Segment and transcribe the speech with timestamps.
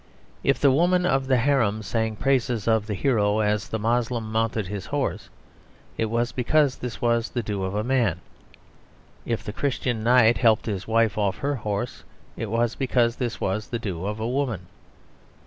[0.43, 4.65] If the women of the harem sang praises of the hero as the Moslem mounted
[4.65, 5.29] his horse,
[5.95, 8.19] it was because this was the due of a man;
[9.27, 12.03] if the Christian knight helped his wife off her horse,
[12.35, 14.65] it was because this was the due of a woman.